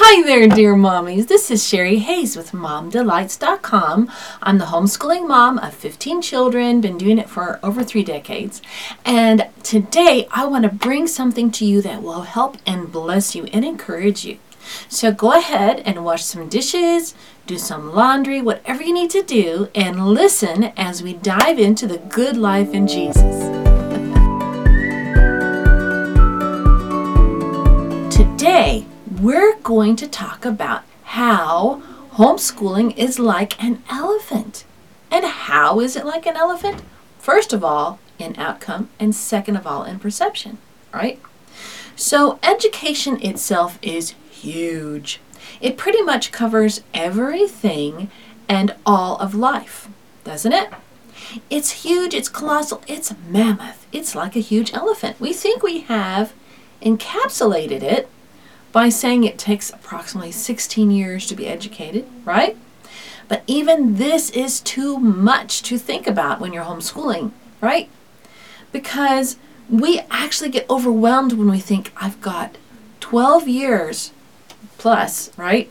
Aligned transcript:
Hi 0.00 0.22
there, 0.22 0.46
dear 0.46 0.76
mommies. 0.76 1.26
This 1.26 1.50
is 1.50 1.66
Sherry 1.66 1.98
Hayes 1.98 2.36
with 2.36 2.52
MomDelights.com. 2.52 4.08
I'm 4.40 4.58
the 4.58 4.66
homeschooling 4.66 5.26
mom 5.26 5.58
of 5.58 5.74
15 5.74 6.22
children, 6.22 6.80
been 6.80 6.96
doing 6.96 7.18
it 7.18 7.28
for 7.28 7.58
over 7.64 7.82
three 7.82 8.04
decades. 8.04 8.62
And 9.04 9.48
today 9.64 10.28
I 10.30 10.46
want 10.46 10.62
to 10.62 10.68
bring 10.68 11.08
something 11.08 11.50
to 11.50 11.64
you 11.64 11.82
that 11.82 12.00
will 12.00 12.22
help 12.22 12.58
and 12.64 12.92
bless 12.92 13.34
you 13.34 13.46
and 13.46 13.64
encourage 13.64 14.24
you. 14.24 14.38
So 14.88 15.10
go 15.10 15.36
ahead 15.36 15.80
and 15.80 16.04
wash 16.04 16.22
some 16.22 16.48
dishes, 16.48 17.16
do 17.48 17.58
some 17.58 17.92
laundry, 17.92 18.40
whatever 18.40 18.84
you 18.84 18.94
need 18.94 19.10
to 19.10 19.24
do, 19.24 19.68
and 19.74 20.10
listen 20.10 20.72
as 20.76 21.02
we 21.02 21.14
dive 21.14 21.58
into 21.58 21.88
the 21.88 21.98
good 21.98 22.36
life 22.36 22.72
in 22.72 22.86
Jesus. 22.86 23.48
Today, 28.14 28.86
we're 29.20 29.56
going 29.58 29.96
to 29.96 30.06
talk 30.06 30.44
about 30.44 30.82
how 31.02 31.82
homeschooling 32.12 32.96
is 32.96 33.18
like 33.18 33.62
an 33.62 33.82
elephant. 33.90 34.64
And 35.10 35.24
how 35.24 35.80
is 35.80 35.96
it 35.96 36.06
like 36.06 36.26
an 36.26 36.36
elephant? 36.36 36.82
First 37.18 37.52
of 37.52 37.64
all, 37.64 37.98
in 38.18 38.36
outcome, 38.38 38.88
and 38.98 39.14
second 39.14 39.56
of 39.56 39.66
all, 39.66 39.84
in 39.84 39.98
perception, 39.98 40.58
right? 40.92 41.20
So, 41.96 42.38
education 42.42 43.20
itself 43.22 43.78
is 43.82 44.14
huge. 44.30 45.20
It 45.60 45.76
pretty 45.76 46.02
much 46.02 46.30
covers 46.30 46.82
everything 46.94 48.10
and 48.48 48.74
all 48.84 49.16
of 49.16 49.34
life, 49.34 49.88
doesn't 50.24 50.52
it? 50.52 50.70
It's 51.50 51.82
huge, 51.84 52.14
it's 52.14 52.28
colossal, 52.28 52.82
it's 52.86 53.14
mammoth. 53.28 53.86
It's 53.92 54.14
like 54.14 54.36
a 54.36 54.40
huge 54.40 54.72
elephant. 54.72 55.20
We 55.20 55.32
think 55.32 55.62
we 55.62 55.80
have 55.80 56.32
encapsulated 56.82 57.82
it 57.82 58.08
by 58.72 58.88
saying 58.88 59.24
it 59.24 59.38
takes 59.38 59.70
approximately 59.70 60.32
16 60.32 60.90
years 60.90 61.26
to 61.26 61.34
be 61.34 61.46
educated, 61.46 62.06
right? 62.24 62.56
But 63.28 63.42
even 63.46 63.96
this 63.96 64.30
is 64.30 64.60
too 64.60 64.98
much 64.98 65.62
to 65.62 65.78
think 65.78 66.06
about 66.06 66.40
when 66.40 66.52
you're 66.52 66.64
homeschooling, 66.64 67.32
right? 67.60 67.88
Because 68.72 69.36
we 69.68 70.00
actually 70.10 70.50
get 70.50 70.68
overwhelmed 70.70 71.34
when 71.34 71.50
we 71.50 71.60
think, 71.60 71.92
I've 71.96 72.20
got 72.20 72.56
12 73.00 73.46
years 73.46 74.12
plus, 74.78 75.30
right? 75.36 75.70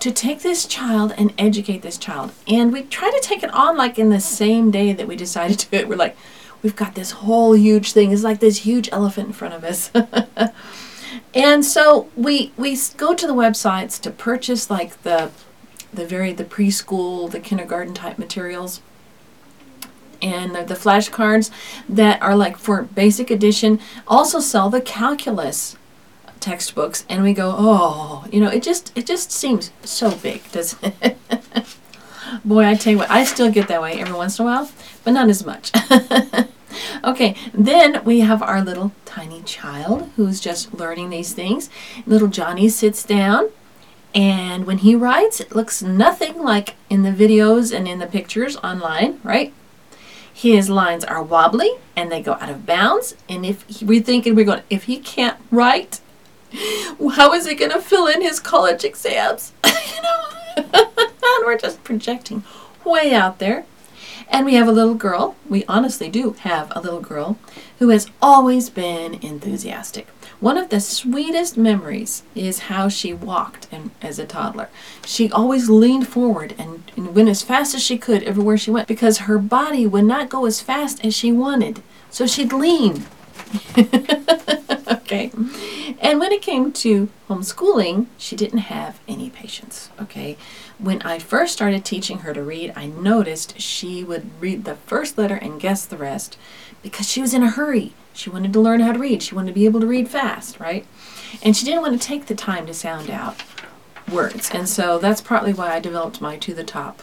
To 0.00 0.10
take 0.10 0.40
this 0.40 0.66
child 0.66 1.14
and 1.16 1.32
educate 1.38 1.82
this 1.82 1.98
child. 1.98 2.32
And 2.46 2.72
we 2.72 2.82
try 2.82 3.10
to 3.10 3.20
take 3.20 3.42
it 3.42 3.52
on 3.52 3.76
like 3.76 3.98
in 3.98 4.10
the 4.10 4.20
same 4.20 4.70
day 4.70 4.92
that 4.92 5.08
we 5.08 5.16
decided 5.16 5.58
to 5.58 5.70
do 5.70 5.76
it. 5.78 5.88
We're 5.88 5.96
like, 5.96 6.16
we've 6.62 6.76
got 6.76 6.94
this 6.94 7.12
whole 7.12 7.54
huge 7.54 7.92
thing. 7.92 8.12
It's 8.12 8.22
like 8.22 8.40
this 8.40 8.58
huge 8.58 8.88
elephant 8.92 9.28
in 9.28 9.32
front 9.32 9.54
of 9.54 9.64
us. 9.64 9.90
And 11.34 11.64
so 11.64 12.08
we 12.16 12.52
we 12.56 12.78
go 12.96 13.14
to 13.14 13.26
the 13.26 13.34
websites 13.34 14.00
to 14.02 14.10
purchase 14.10 14.70
like 14.70 15.02
the 15.02 15.30
the 15.92 16.06
very 16.06 16.32
the 16.32 16.44
preschool, 16.44 17.30
the 17.30 17.40
kindergarten 17.40 17.94
type 17.94 18.18
materials. 18.18 18.80
And 20.22 20.54
the, 20.54 20.62
the 20.62 20.74
flashcards 20.74 21.50
that 21.88 22.20
are 22.20 22.36
like 22.36 22.58
for 22.58 22.82
basic 22.82 23.30
edition 23.30 23.80
also 24.06 24.38
sell 24.38 24.68
the 24.68 24.82
calculus 24.82 25.76
textbooks. 26.40 27.04
And 27.08 27.22
we 27.22 27.32
go 27.32 27.54
oh 27.56 28.24
you 28.30 28.40
know 28.40 28.50
it 28.50 28.62
just 28.62 28.92
it 28.96 29.06
just 29.06 29.32
seems 29.32 29.72
so 29.82 30.14
big 30.16 30.50
doesn't 30.52 30.94
it? 31.02 31.16
Boy 32.44 32.64
i 32.64 32.74
tell 32.74 32.92
you 32.92 32.98
what 32.98 33.10
i 33.10 33.24
still 33.24 33.50
get 33.50 33.66
that 33.66 33.82
way 33.82 34.00
every 34.00 34.14
once 34.14 34.38
in 34.38 34.46
a 34.46 34.48
while 34.48 34.70
but 35.02 35.12
not 35.12 35.28
as 35.28 35.44
much. 35.44 35.72
Okay, 37.02 37.34
then 37.52 38.02
we 38.04 38.20
have 38.20 38.42
our 38.42 38.62
little 38.62 38.92
tiny 39.10 39.42
child 39.42 40.08
who's 40.16 40.40
just 40.40 40.72
learning 40.72 41.10
these 41.10 41.32
things. 41.32 41.68
Little 42.06 42.28
Johnny 42.28 42.68
sits 42.68 43.02
down, 43.02 43.50
and 44.14 44.66
when 44.66 44.78
he 44.78 44.94
writes, 44.94 45.40
it 45.40 45.54
looks 45.54 45.82
nothing 45.82 46.42
like 46.42 46.74
in 46.88 47.02
the 47.02 47.10
videos 47.10 47.76
and 47.76 47.88
in 47.88 47.98
the 47.98 48.06
pictures 48.06 48.56
online, 48.58 49.20
right? 49.24 49.52
His 50.32 50.70
lines 50.70 51.04
are 51.04 51.22
wobbly 51.22 51.70
and 51.94 52.10
they 52.10 52.22
go 52.22 52.32
out 52.34 52.48
of 52.48 52.66
bounds. 52.66 53.14
And 53.28 53.44
if 53.44 53.64
he, 53.68 53.84
we're 53.84 54.02
thinking 54.02 54.34
we're 54.34 54.44
going, 54.44 54.62
if 54.70 54.84
he 54.84 54.98
can't 54.98 55.38
write, 55.50 56.00
how 56.52 57.32
is 57.34 57.46
he 57.46 57.54
going 57.54 57.72
to 57.72 57.80
fill 57.80 58.06
in 58.06 58.22
his 58.22 58.40
college 58.40 58.84
exams? 58.84 59.52
you 59.64 60.02
know, 60.02 60.24
and 60.56 61.44
we're 61.44 61.58
just 61.58 61.84
projecting 61.84 62.42
way 62.84 63.14
out 63.14 63.38
there. 63.38 63.64
And 64.30 64.46
we 64.46 64.54
have 64.54 64.68
a 64.68 64.72
little 64.72 64.94
girl, 64.94 65.34
we 65.48 65.64
honestly 65.66 66.08
do 66.08 66.36
have 66.40 66.72
a 66.74 66.80
little 66.80 67.00
girl, 67.00 67.36
who 67.80 67.88
has 67.88 68.06
always 68.22 68.70
been 68.70 69.14
enthusiastic. 69.14 70.06
One 70.38 70.56
of 70.56 70.70
the 70.70 70.80
sweetest 70.80 71.58
memories 71.58 72.22
is 72.34 72.60
how 72.60 72.88
she 72.88 73.12
walked 73.12 73.66
and, 73.72 73.90
as 74.00 74.18
a 74.20 74.24
toddler. 74.24 74.70
She 75.04 75.30
always 75.30 75.68
leaned 75.68 76.06
forward 76.06 76.54
and, 76.58 76.90
and 76.96 77.14
went 77.14 77.28
as 77.28 77.42
fast 77.42 77.74
as 77.74 77.82
she 77.82 77.98
could 77.98 78.22
everywhere 78.22 78.56
she 78.56 78.70
went 78.70 78.86
because 78.88 79.18
her 79.18 79.38
body 79.38 79.86
would 79.86 80.04
not 80.04 80.30
go 80.30 80.46
as 80.46 80.60
fast 80.60 81.04
as 81.04 81.12
she 81.12 81.32
wanted. 81.32 81.82
So 82.08 82.26
she'd 82.26 82.52
lean. 82.52 83.06
came 86.50 86.72
to 86.72 87.08
homeschooling, 87.28 88.06
she 88.18 88.34
didn't 88.34 88.58
have 88.58 88.98
any 89.06 89.30
patience. 89.30 89.90
Okay 90.00 90.36
when 90.80 91.02
I 91.02 91.18
first 91.18 91.52
started 91.52 91.84
teaching 91.84 92.20
her 92.20 92.32
to 92.32 92.42
read, 92.42 92.72
I 92.74 92.86
noticed 92.86 93.60
she 93.60 94.02
would 94.02 94.30
read 94.40 94.64
the 94.64 94.76
first 94.76 95.18
letter 95.18 95.34
and 95.34 95.60
guess 95.60 95.84
the 95.84 95.96
rest 95.96 96.38
because 96.82 97.08
she 97.08 97.20
was 97.20 97.34
in 97.34 97.42
a 97.42 97.50
hurry. 97.50 97.92
She 98.14 98.30
wanted 98.30 98.52
to 98.54 98.60
learn 98.60 98.80
how 98.80 98.92
to 98.92 98.98
read. 98.98 99.22
She 99.22 99.34
wanted 99.34 99.48
to 99.48 99.54
be 99.54 99.66
able 99.66 99.80
to 99.80 99.86
read 99.86 100.08
fast, 100.08 100.58
right? 100.58 100.86
And 101.42 101.54
she 101.54 101.66
didn't 101.66 101.82
want 101.82 102.00
to 102.00 102.06
take 102.06 102.26
the 102.26 102.34
time 102.34 102.66
to 102.66 102.74
sound 102.74 103.10
out 103.10 103.42
words. 104.10 104.50
And 104.52 104.68
so 104.68 104.98
that's 104.98 105.20
partly 105.20 105.52
why 105.52 105.74
I 105.74 105.80
developed 105.80 106.20
my 106.20 106.38
To 106.38 106.54
the 106.54 106.64
Top 106.64 107.02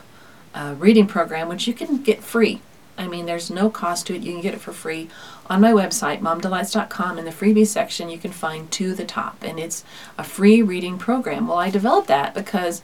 uh, 0.56 0.74
reading 0.80 1.06
program, 1.06 1.48
which 1.48 1.68
you 1.68 1.74
can 1.74 2.02
get 2.02 2.24
free. 2.24 2.62
I 2.98 3.08
mean, 3.08 3.26
there's 3.26 3.50
no 3.50 3.70
cost 3.70 4.08
to 4.08 4.16
it. 4.16 4.24
You 4.24 4.34
can 4.34 4.42
get 4.42 4.54
it 4.54 4.62
for 4.62 4.74
free 4.74 5.10
on 5.48 5.62
my 5.62 5.72
website, 5.72 6.20
momdelights.com. 6.20 7.20
In 7.20 7.26
the 7.26 7.32
freebie 7.32 7.68
section, 7.68 8.10
you 8.10 8.18
can 8.18 8.32
find 8.32 8.72
To 8.72 8.94
the 8.94 9.06
Top, 9.06 9.44
and 9.44 9.60
it's 9.60 9.84
a 10.18 10.24
free 10.24 10.62
reading 10.62 10.98
program. 10.98 11.48
Well, 11.48 11.60
I 11.60 11.70
developed 11.70 12.08
that 12.08 12.34
because 12.34 12.82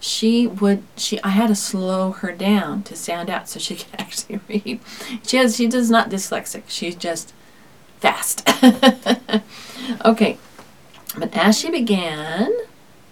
she 0.00 0.46
would 0.46 0.82
she 0.96 1.22
I 1.22 1.28
had 1.28 1.48
to 1.48 1.54
slow 1.54 2.12
her 2.12 2.32
down 2.32 2.82
to 2.84 2.96
sound 2.96 3.28
out 3.28 3.48
so 3.48 3.60
she 3.60 3.76
could 3.76 4.00
actually 4.00 4.40
read. 4.48 4.80
She 5.26 5.36
has 5.36 5.56
she 5.56 5.66
does 5.66 5.90
not 5.90 6.10
dyslexic. 6.10 6.62
She's 6.68 6.94
just 6.94 7.32
fast. 7.98 8.48
okay. 10.04 10.38
But 11.18 11.36
as 11.36 11.58
she 11.58 11.70
began 11.70 12.52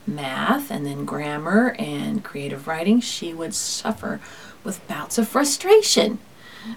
math 0.06 0.70
and 0.70 0.86
then 0.86 1.04
grammar 1.04 1.74
and 1.78 2.24
creative 2.24 2.66
writing, 2.66 3.00
she 3.00 3.34
would 3.34 3.54
suffer 3.54 4.20
with 4.64 4.86
bouts 4.88 5.18
of 5.18 5.28
frustration 5.28 6.18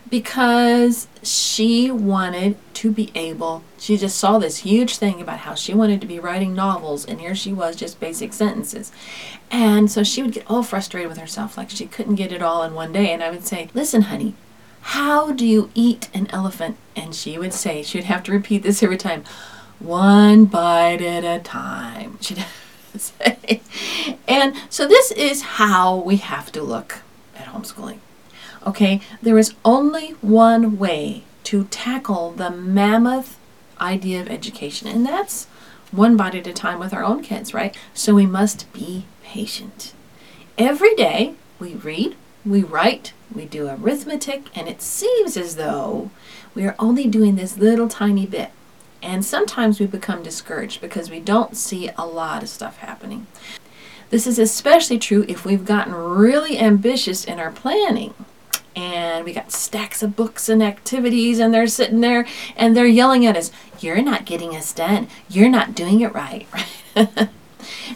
because 0.10 1.08
she 1.24 1.92
wanted 1.92 2.58
to 2.74 2.92
be 2.92 3.12
able 3.16 3.64
she 3.78 3.98
just 3.98 4.18
saw 4.18 4.38
this 4.38 4.58
huge 4.58 4.98
thing 4.98 5.20
about 5.22 5.40
how 5.40 5.56
she 5.56 5.74
wanted 5.74 6.00
to 6.02 6.08
be 6.08 6.20
writing 6.20 6.54
novels 6.54 7.06
and 7.06 7.20
here 7.20 7.36
she 7.36 7.52
was 7.52 7.76
just 7.76 8.00
basic 8.00 8.32
sentences. 8.32 8.92
And 9.50 9.92
so 9.92 10.04
she 10.04 10.22
would 10.22 10.34
get 10.34 10.50
all 10.50 10.64
frustrated 10.64 11.10
with 11.10 11.18
herself 11.18 11.58
like 11.58 11.70
she 11.70 11.88
couldn't 11.88 12.16
get 12.16 12.32
it 12.32 12.42
all 12.42 12.64
in 12.64 12.74
one 12.74 12.94
day. 12.94 13.12
And 13.12 13.24
i 13.24 13.32
would 13.32 13.46
say 13.46 13.70
listen 13.74 14.04
honey 14.04 14.36
how 14.82 15.32
do 15.32 15.46
you 15.46 15.70
eat 15.76 16.10
an 16.14 16.28
elephant? 16.32 16.78
And 16.96 17.14
she 17.16 17.38
would 17.38 17.54
say 17.54 17.84
she 17.84 17.98
would 17.98 18.06
have 18.06 18.24
to 18.24 18.32
repeat 18.32 18.64
this 18.64 18.82
every 18.82 18.98
time 18.98 19.24
one 19.80 20.46
bite 20.46 21.02
at 21.02 21.24
a 21.24 21.42
time. 21.42 22.18
She'd 22.22 22.46
say. 22.98 23.62
And 24.28 24.56
so 24.70 24.88
this 24.88 25.12
is 25.12 25.42
how 25.42 25.96
we 25.96 26.18
have 26.18 26.52
to 26.54 26.62
look 26.62 27.00
at 27.36 27.48
homeschooling 27.48 28.00
Okay, 28.66 29.02
there 29.22 29.40
is 29.40 29.56
only 29.66 30.10
one 30.22 30.78
way 30.78 31.24
to 31.46 31.64
tackle 31.66 32.32
the 32.32 32.52
mammoth 32.52 33.40
idea 33.80 34.22
of 34.22 34.30
education, 34.30 34.88
and 34.88 35.04
that's 35.06 35.46
one 35.92 36.16
bite 36.16 36.36
at 36.36 36.46
a 36.46 36.54
time 36.54 36.80
with 36.80 36.94
our 36.94 37.04
own 37.04 37.24
kids, 37.24 37.54
right? 37.54 37.76
So 37.94 38.14
we 38.14 38.28
must 38.28 38.72
be 38.72 39.06
patient. 39.24 39.94
Every 40.60 40.94
day 40.96 41.34
we 41.60 41.74
read, 41.74 42.16
we 42.46 42.62
write, 42.62 43.14
we 43.34 43.46
do 43.46 43.68
arithmetic, 43.68 44.44
and 44.56 44.68
it 44.68 44.82
seems 44.82 45.38
as 45.38 45.56
though 45.56 46.12
we 46.54 46.66
are 46.66 46.76
only 46.78 47.08
doing 47.08 47.36
this 47.36 47.58
little 47.58 47.90
tiny 47.90 48.28
bit. 48.28 48.52
And 49.02 49.26
sometimes 49.26 49.80
we 49.80 49.88
become 49.88 50.22
discouraged 50.22 50.82
because 50.82 51.10
we 51.10 51.20
don't 51.20 51.58
see 51.58 51.90
a 51.98 52.06
lot 52.06 52.44
of 52.44 52.50
stuff 52.50 52.78
happening. 52.78 53.26
This 54.12 54.28
is 54.28 54.38
especially 54.38 55.00
true 55.00 55.26
if 55.28 55.46
we've 55.46 55.66
gotten 55.66 55.96
really 55.96 56.60
ambitious 56.60 57.26
in 57.26 57.40
our 57.40 57.52
planning 57.52 58.14
and 58.76 59.26
we 59.26 59.34
got 59.34 59.52
stacks 59.52 60.02
of 60.02 60.16
books 60.16 60.50
and 60.50 60.64
activities 60.64 61.40
and 61.40 61.54
they're 61.54 61.68
sitting 61.68 62.02
there 62.02 62.26
and 62.56 62.76
they're 62.76 62.86
yelling 62.86 63.26
at 63.26 63.38
us 63.38 63.52
you're 63.80 64.02
not 64.02 64.26
getting 64.26 64.56
us 64.56 64.74
done. 64.74 65.08
You're 65.30 65.50
not 65.50 65.76
doing 65.76 66.02
it 66.02 66.14
right. 66.14 66.48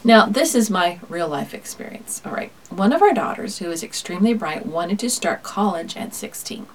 Now 0.04 0.26
this 0.26 0.54
is 0.54 0.70
my 0.70 1.00
real 1.08 1.28
life 1.28 1.52
experience 1.52 2.22
all 2.24 2.32
right? 2.32 2.52
One 2.70 2.92
of 2.92 3.02
our 3.02 3.12
daughters 3.12 3.58
who 3.58 3.70
is 3.70 3.82
extremely 3.82 4.32
bright 4.32 4.66
wanted 4.66 4.98
to 5.00 5.10
start 5.10 5.42
college 5.42 5.96
at 5.96 6.14
16 6.14 6.66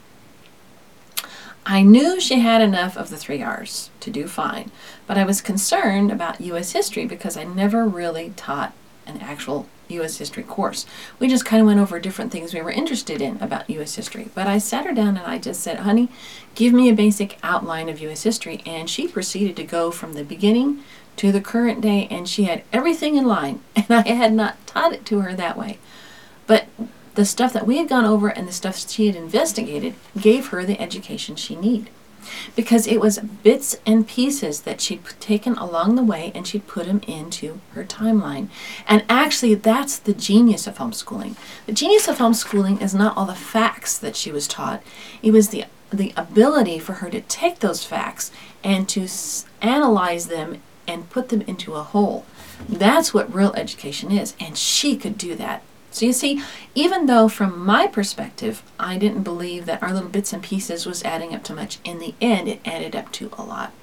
I 1.66 1.84
knew 1.84 2.20
she 2.20 2.40
had 2.40 2.62
enough 2.62 2.98
of 2.98 3.10
the 3.10 3.18
three 3.18 3.42
R's 3.42 3.92
to 4.00 4.10
do 4.10 4.28
fine, 4.28 4.72
but 5.06 5.18
I 5.18 5.24
was 5.24 5.42
concerned 5.42 6.12
about 6.12 6.42
U.S. 6.42 6.72
history 6.72 7.06
because 7.06 7.38
I 7.38 7.44
never 7.44 7.86
really 7.86 8.34
taught 8.36 8.74
an 9.06 9.22
actual 9.22 9.68
U.S. 9.94 10.18
history 10.18 10.44
course. 10.44 10.86
We 11.20 11.28
just 11.28 11.46
kind 11.46 11.62
of 11.62 11.68
went 11.68 11.80
over 11.80 12.00
different 12.00 12.32
things 12.32 12.54
we 12.54 12.62
were 12.62 12.72
interested 12.72 13.22
in 13.22 13.38
about 13.42 13.70
U.S. 13.70 13.96
history. 13.96 14.30
But 14.34 14.48
I 14.48 14.58
sat 14.58 14.86
her 14.86 14.94
down 14.94 15.18
and 15.18 15.26
I 15.26 15.38
just 15.38 15.62
said, 15.62 15.80
honey, 15.80 16.10
give 16.56 16.74
me 16.74 16.90
a 16.90 16.94
basic 16.94 17.38
outline 17.44 17.90
of 17.90 18.00
U.S. 18.00 18.24
history. 18.24 18.62
And 18.66 18.90
she 18.90 19.08
proceeded 19.08 19.56
to 19.58 19.64
go 19.64 19.92
from 19.92 20.14
the 20.14 20.24
beginning 20.24 20.84
to 21.18 21.32
the 21.32 21.42
current 21.42 21.82
day, 21.82 22.08
and 22.10 22.28
she 22.28 22.46
had 22.46 22.64
everything 22.72 23.16
in 23.16 23.26
line. 23.26 23.62
And 23.76 23.92
I 23.92 24.08
had 24.08 24.34
not 24.34 24.66
taught 24.66 24.94
it 24.94 25.06
to 25.08 25.20
her 25.22 25.34
that 25.34 25.58
way. 25.58 25.78
But 26.48 26.68
the 27.16 27.26
stuff 27.26 27.52
that 27.54 27.68
we 27.68 27.78
had 27.78 27.90
gone 27.90 28.06
over 28.06 28.30
and 28.30 28.48
the 28.48 28.54
stuff 28.54 28.90
she 28.90 29.08
had 29.08 29.16
investigated 29.16 29.96
gave 30.20 30.48
her 30.48 30.66
the 30.66 30.80
education 30.80 31.36
she 31.36 31.56
needed 31.56 31.90
because 32.56 32.88
it 32.88 33.00
was 33.00 33.20
bits 33.20 33.78
and 33.86 34.08
pieces 34.08 34.62
that 34.62 34.82
she'd 34.82 35.04
taken 35.20 35.56
along 35.56 35.96
the 35.96 36.04
way 36.04 36.32
and 36.36 36.48
she'd 36.48 36.68
put 36.68 36.86
them 36.86 37.02
into 37.08 37.60
her 37.74 37.84
timeline. 37.84 38.50
And 38.88 39.04
actually, 39.10 39.56
that's 39.56 39.98
the 39.98 40.14
genius 40.14 40.68
of 40.68 40.78
homeschooling. 40.78 41.36
The 41.66 41.74
genius 41.74 42.08
of 42.08 42.18
homeschooling 42.18 42.82
is 42.82 42.94
not 42.94 43.16
all 43.18 43.26
the 43.26 43.36
facts 43.36 43.98
that 43.98 44.16
she 44.16 44.32
was 44.32 44.48
taught, 44.48 44.82
it 45.22 45.32
was 45.32 45.50
the 45.50 45.66
the 45.92 46.14
ability 46.16 46.80
for 46.80 46.94
her 46.94 47.10
to 47.10 47.20
take 47.20 47.60
those 47.60 47.84
facts 47.84 48.32
and 48.64 48.88
to 48.88 49.04
s- 49.04 49.46
analyze 49.62 50.28
them 50.28 50.62
and 50.88 51.10
put 51.10 51.28
them 51.28 51.42
into 51.42 51.74
a 51.74 51.84
whole. 51.84 52.26
That's 52.70 53.14
what 53.14 53.34
real 53.36 53.52
education 53.56 54.10
is, 54.10 54.34
and 54.40 54.58
she 54.58 54.96
could 54.96 55.18
do 55.18 55.36
that 55.36 55.64
so 55.92 56.06
you 56.06 56.14
see, 56.14 56.42
even 56.74 57.06
though 57.06 57.28
from 57.28 57.64
my 57.64 57.86
perspective, 57.86 58.64
I 58.80 58.98
didn't 58.98 59.24
believe 59.24 59.66
that 59.66 59.84
our 59.84 59.94
little 59.94 60.10
bits 60.10 60.32
and 60.32 60.42
pieces 60.42 60.86
was 60.86 61.04
adding 61.04 61.36
up 61.36 61.44
to 61.46 61.54
much, 61.54 61.80
in 61.84 62.00
the 62.00 62.16
end, 62.22 62.48
it 62.48 62.62
added 62.66 62.96
up 62.96 63.12
to 63.14 63.30
a 63.38 63.44
lot. 63.44 63.74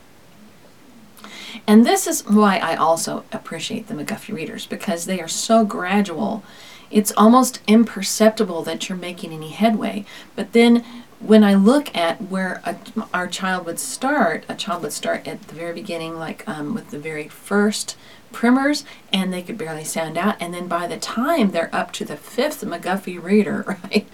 And 1.66 1.84
this 1.84 2.06
is 2.06 2.26
why 2.26 2.58
I 2.58 2.76
also 2.76 3.24
appreciate 3.32 3.88
the 3.88 3.94
McGuffey 3.94 4.34
readers 4.34 4.66
because 4.66 5.04
they 5.04 5.20
are 5.20 5.28
so 5.28 5.64
gradual. 5.64 6.42
It's 6.90 7.12
almost 7.16 7.60
imperceptible 7.66 8.62
that 8.62 8.88
you're 8.88 8.98
making 8.98 9.32
any 9.32 9.50
headway. 9.50 10.04
But 10.34 10.52
then 10.52 10.84
when 11.20 11.42
I 11.42 11.54
look 11.54 11.94
at 11.96 12.22
where 12.22 12.62
a, 12.64 12.76
our 13.12 13.26
child 13.26 13.66
would 13.66 13.78
start, 13.78 14.44
a 14.48 14.54
child 14.54 14.82
would 14.82 14.92
start 14.92 15.26
at 15.26 15.42
the 15.42 15.54
very 15.54 15.74
beginning, 15.74 16.18
like 16.18 16.46
um, 16.48 16.74
with 16.74 16.90
the 16.90 16.98
very 16.98 17.28
first 17.28 17.96
primers 18.32 18.84
and 19.12 19.32
they 19.32 19.42
could 19.42 19.58
barely 19.58 19.84
sound 19.84 20.16
out. 20.18 20.36
And 20.40 20.52
then 20.54 20.68
by 20.68 20.86
the 20.86 20.98
time 20.98 21.50
they're 21.50 21.74
up 21.74 21.92
to 21.92 22.04
the 22.04 22.16
fifth 22.16 22.62
McGuffey 22.62 23.22
reader, 23.22 23.64
right, 23.84 24.06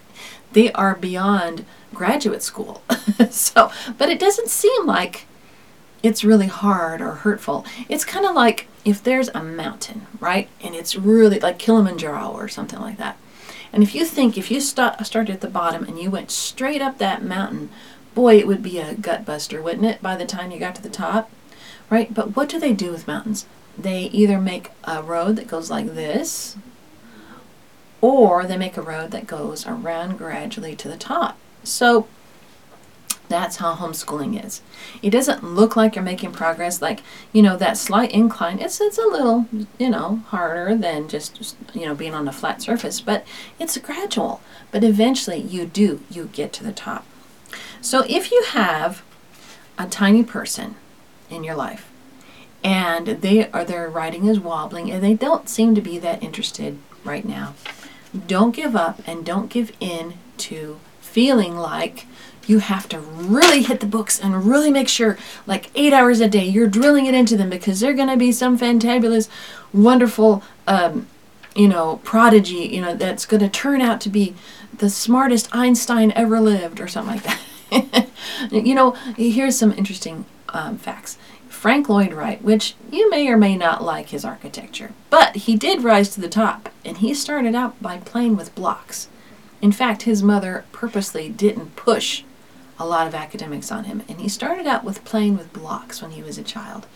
they 0.52 0.72
are 0.72 0.94
beyond 0.94 1.64
graduate 1.92 2.42
school. 2.42 2.82
so, 3.30 3.70
but 3.98 4.08
it 4.08 4.18
doesn't 4.18 4.48
seem 4.48 4.86
like 4.86 5.26
it's 6.02 6.24
really 6.24 6.46
hard 6.46 7.00
or 7.00 7.12
hurtful. 7.12 7.64
It's 7.88 8.04
kind 8.04 8.26
of 8.26 8.34
like 8.34 8.68
if 8.84 9.02
there's 9.02 9.28
a 9.28 9.42
mountain, 9.42 10.06
right, 10.20 10.48
and 10.60 10.74
it's 10.74 10.96
really 10.96 11.40
like 11.40 11.58
Kilimanjaro 11.58 12.30
or 12.30 12.48
something 12.48 12.80
like 12.80 12.98
that. 12.98 13.16
And 13.72 13.82
if 13.82 13.94
you 13.94 14.04
think 14.04 14.36
if 14.36 14.50
you 14.50 14.60
st- 14.60 15.04
started 15.04 15.32
at 15.32 15.40
the 15.40 15.48
bottom 15.48 15.82
and 15.84 15.98
you 15.98 16.10
went 16.10 16.30
straight 16.30 16.82
up 16.82 16.98
that 16.98 17.24
mountain, 17.24 17.70
boy, 18.14 18.38
it 18.38 18.46
would 18.46 18.62
be 18.62 18.78
a 18.78 18.94
gut 18.94 19.24
buster, 19.24 19.60
wouldn't 19.60 19.86
it, 19.86 20.02
by 20.02 20.14
the 20.14 20.26
time 20.26 20.50
you 20.50 20.58
got 20.58 20.76
to 20.76 20.82
the 20.82 20.88
top? 20.88 21.30
Right? 21.90 22.12
But 22.12 22.36
what 22.36 22.48
do 22.48 22.60
they 22.60 22.72
do 22.72 22.92
with 22.92 23.08
mountains? 23.08 23.46
They 23.78 24.04
either 24.04 24.38
make 24.38 24.70
a 24.84 25.02
road 25.02 25.36
that 25.36 25.48
goes 25.48 25.70
like 25.70 25.94
this 25.94 26.56
or 28.00 28.44
they 28.44 28.56
make 28.56 28.76
a 28.76 28.82
road 28.82 29.10
that 29.12 29.26
goes 29.26 29.66
around 29.66 30.18
gradually 30.18 30.76
to 30.76 30.88
the 30.88 30.96
top. 30.96 31.38
So 31.62 32.06
that's 33.28 33.56
how 33.56 33.74
homeschooling 33.74 34.44
is. 34.44 34.60
It 35.02 35.10
doesn't 35.10 35.42
look 35.42 35.76
like 35.76 35.96
you're 35.96 36.04
making 36.04 36.32
progress 36.32 36.82
like, 36.82 37.00
you 37.32 37.40
know, 37.40 37.56
that 37.56 37.78
slight 37.78 38.12
incline. 38.12 38.58
It's 38.58 38.80
it's 38.80 38.98
a 38.98 39.06
little, 39.06 39.46
you 39.78 39.88
know, 39.88 40.16
harder 40.28 40.76
than 40.76 41.08
just, 41.08 41.56
you 41.72 41.86
know, 41.86 41.94
being 41.94 42.14
on 42.14 42.28
a 42.28 42.32
flat 42.32 42.60
surface, 42.60 43.00
but 43.00 43.24
it's 43.58 43.78
gradual. 43.78 44.42
But 44.70 44.84
eventually 44.84 45.40
you 45.40 45.64
do, 45.64 46.00
you 46.10 46.28
get 46.32 46.52
to 46.54 46.64
the 46.64 46.72
top. 46.72 47.06
So 47.80 48.04
if 48.08 48.30
you 48.30 48.44
have 48.48 49.02
a 49.78 49.86
tiny 49.86 50.22
person 50.22 50.76
in 51.30 51.42
your 51.42 51.56
life 51.56 51.90
and 52.64 53.06
they 53.06 53.50
are 53.50 53.64
their 53.64 53.88
writing 53.90 54.26
is 54.26 54.40
wobbling 54.40 54.90
and 54.90 55.04
they 55.04 55.14
don't 55.14 55.48
seem 55.48 55.74
to 55.74 55.82
be 55.82 55.98
that 55.98 56.22
interested 56.22 56.78
right 57.04 57.24
now. 57.24 57.54
Don't 58.26 58.56
give 58.56 58.74
up 58.74 59.00
and 59.06 59.24
don't 59.24 59.50
give 59.50 59.72
in 59.78 60.14
to 60.38 60.80
feeling 61.00 61.56
like 61.56 62.06
you 62.46 62.58
have 62.58 62.88
to 62.88 62.98
really 62.98 63.62
hit 63.62 63.80
the 63.80 63.86
books 63.86 64.18
and 64.18 64.46
really 64.46 64.70
make 64.70 64.88
sure 64.88 65.18
like 65.46 65.70
eight 65.74 65.92
hours 65.92 66.20
a 66.20 66.28
day 66.28 66.44
you're 66.44 66.66
drilling 66.66 67.06
it 67.06 67.14
into 67.14 67.36
them 67.36 67.50
because 67.50 67.80
they're 67.80 67.94
going 67.94 68.08
to 68.08 68.16
be 68.16 68.32
some 68.32 68.58
fantabulous 68.58 69.28
wonderful 69.72 70.42
um, 70.66 71.06
you 71.54 71.68
know 71.68 72.00
prodigy 72.04 72.66
you 72.66 72.80
know 72.80 72.94
that's 72.94 73.24
going 73.24 73.40
to 73.40 73.48
turn 73.48 73.80
out 73.80 74.00
to 74.00 74.08
be 74.08 74.34
the 74.78 74.90
smartest 74.90 75.48
einstein 75.54 76.12
ever 76.12 76.40
lived 76.40 76.80
or 76.80 76.88
something 76.88 77.16
like 77.16 77.38
that 77.70 78.08
you 78.50 78.74
know 78.74 78.90
here's 79.16 79.56
some 79.56 79.72
interesting 79.72 80.24
um, 80.50 80.76
facts 80.76 81.16
Frank 81.64 81.88
Lloyd 81.88 82.12
Wright, 82.12 82.42
which 82.42 82.74
you 82.92 83.08
may 83.08 83.26
or 83.26 83.38
may 83.38 83.56
not 83.56 83.82
like 83.82 84.10
his 84.10 84.22
architecture, 84.22 84.92
but 85.08 85.34
he 85.34 85.56
did 85.56 85.82
rise 85.82 86.10
to 86.10 86.20
the 86.20 86.28
top, 86.28 86.68
and 86.84 86.98
he 86.98 87.14
started 87.14 87.54
out 87.54 87.80
by 87.80 87.96
playing 87.96 88.36
with 88.36 88.54
blocks. 88.54 89.08
In 89.62 89.72
fact, 89.72 90.02
his 90.02 90.22
mother 90.22 90.66
purposely 90.72 91.30
didn't 91.30 91.74
push 91.74 92.22
a 92.78 92.84
lot 92.84 93.06
of 93.06 93.14
academics 93.14 93.72
on 93.72 93.84
him, 93.84 94.02
and 94.10 94.20
he 94.20 94.28
started 94.28 94.66
out 94.66 94.84
with 94.84 95.06
playing 95.06 95.38
with 95.38 95.54
blocks 95.54 96.02
when 96.02 96.10
he 96.10 96.22
was 96.22 96.36
a 96.36 96.42
child, 96.42 96.86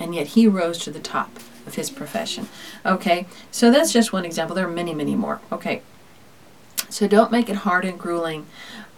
and 0.00 0.12
yet 0.12 0.26
he 0.26 0.48
rose 0.48 0.78
to 0.78 0.90
the 0.90 0.98
top 0.98 1.36
of 1.64 1.76
his 1.76 1.88
profession. 1.88 2.48
Okay, 2.84 3.28
so 3.52 3.70
that's 3.70 3.92
just 3.92 4.12
one 4.12 4.24
example. 4.24 4.56
There 4.56 4.66
are 4.66 4.68
many, 4.68 4.92
many 4.92 5.14
more. 5.14 5.40
Okay, 5.52 5.82
so 6.88 7.06
don't 7.06 7.30
make 7.30 7.48
it 7.48 7.58
hard 7.58 7.84
and 7.84 7.96
grueling, 7.96 8.46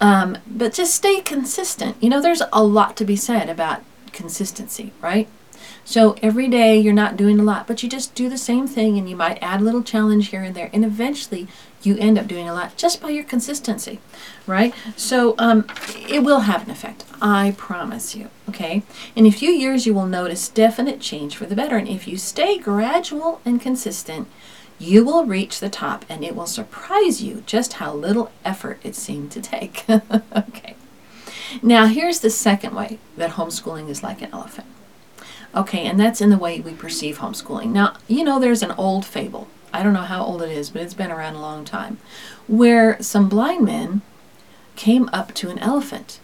um, 0.00 0.38
but 0.46 0.72
just 0.72 0.94
stay 0.94 1.20
consistent. 1.20 2.02
You 2.02 2.08
know, 2.08 2.22
there's 2.22 2.40
a 2.50 2.64
lot 2.64 2.96
to 2.96 3.04
be 3.04 3.14
said 3.14 3.50
about 3.50 3.82
consistency, 4.18 4.92
right? 5.00 5.28
So 5.84 6.16
every 6.22 6.48
day 6.48 6.76
you're 6.78 6.92
not 6.92 7.16
doing 7.16 7.38
a 7.38 7.44
lot, 7.44 7.66
but 7.66 7.82
you 7.82 7.88
just 7.88 8.14
do 8.14 8.28
the 8.28 8.36
same 8.36 8.66
thing 8.66 8.98
and 8.98 9.08
you 9.08 9.16
might 9.16 9.38
add 9.40 9.60
a 9.60 9.64
little 9.64 9.82
challenge 9.82 10.28
here 10.28 10.42
and 10.42 10.54
there, 10.54 10.70
and 10.72 10.84
eventually 10.84 11.46
you 11.82 11.96
end 11.98 12.18
up 12.18 12.26
doing 12.26 12.48
a 12.48 12.52
lot 12.52 12.76
just 12.76 13.00
by 13.00 13.10
your 13.10 13.22
consistency, 13.22 14.00
right? 14.46 14.74
So 14.96 15.36
um, 15.38 15.66
it 16.08 16.24
will 16.24 16.40
have 16.40 16.64
an 16.64 16.70
effect, 16.70 17.04
I 17.22 17.54
promise 17.56 18.16
you, 18.16 18.28
okay? 18.48 18.82
In 19.14 19.24
a 19.24 19.30
few 19.30 19.50
years, 19.50 19.86
you 19.86 19.94
will 19.94 20.06
notice 20.06 20.48
definite 20.48 21.00
change 21.00 21.36
for 21.36 21.46
the 21.46 21.56
better, 21.56 21.76
and 21.76 21.88
if 21.88 22.08
you 22.08 22.16
stay 22.18 22.58
gradual 22.58 23.40
and 23.44 23.60
consistent, 23.60 24.26
you 24.78 25.04
will 25.04 25.24
reach 25.24 25.60
the 25.60 25.70
top 25.70 26.04
and 26.08 26.24
it 26.24 26.36
will 26.36 26.46
surprise 26.46 27.22
you 27.22 27.42
just 27.46 27.74
how 27.74 27.92
little 27.92 28.30
effort 28.44 28.78
it 28.84 28.94
seemed 28.94 29.32
to 29.32 29.40
take. 29.40 29.84
okay. 30.36 30.67
Now, 31.62 31.86
here's 31.86 32.20
the 32.20 32.30
second 32.30 32.74
way 32.74 32.98
that 33.16 33.32
homeschooling 33.32 33.88
is 33.88 34.02
like 34.02 34.22
an 34.22 34.30
elephant. 34.32 34.66
Okay, 35.54 35.86
and 35.86 35.98
that's 35.98 36.20
in 36.20 36.30
the 36.30 36.38
way 36.38 36.60
we 36.60 36.72
perceive 36.72 37.18
homeschooling. 37.18 37.72
Now, 37.72 37.96
you 38.06 38.22
know, 38.22 38.38
there's 38.38 38.62
an 38.62 38.72
old 38.72 39.04
fable. 39.04 39.48
I 39.72 39.82
don't 39.82 39.92
know 39.92 40.02
how 40.02 40.22
old 40.22 40.42
it 40.42 40.50
is, 40.50 40.70
but 40.70 40.82
it's 40.82 40.94
been 40.94 41.10
around 41.10 41.34
a 41.34 41.40
long 41.40 41.64
time, 41.64 41.98
where 42.46 43.00
some 43.02 43.28
blind 43.28 43.64
men 43.64 44.02
came 44.76 45.08
up 45.12 45.34
to 45.34 45.50
an 45.50 45.58
elephant, 45.58 46.20